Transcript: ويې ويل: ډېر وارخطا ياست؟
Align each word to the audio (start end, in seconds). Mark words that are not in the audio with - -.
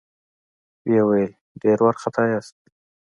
ويې 0.87 1.01
ويل: 1.07 1.31
ډېر 1.61 1.77
وارخطا 1.81 2.23
ياست؟ 2.33 2.55